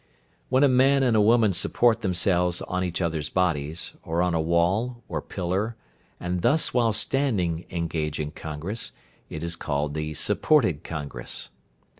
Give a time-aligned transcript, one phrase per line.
[0.49, 4.41] When a man and a woman support themselves on each other's bodies, or on a
[4.41, 5.75] wall, or pillar,
[6.19, 8.93] and thus while standing engage in congress,
[9.29, 11.51] it is called the "supported congress."